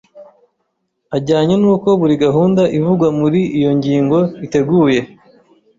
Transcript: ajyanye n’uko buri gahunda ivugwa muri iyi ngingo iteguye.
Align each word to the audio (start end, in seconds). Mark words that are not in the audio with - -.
ajyanye 1.15 1.55
n’uko 1.61 1.87
buri 1.99 2.15
gahunda 2.25 2.61
ivugwa 2.77 3.07
muri 3.19 3.41
iyi 3.57 3.69
ngingo 3.77 4.17
iteguye. 4.45 4.99